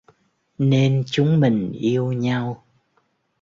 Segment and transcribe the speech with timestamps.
[0.57, 2.63] Nên chúng mình yêu nhau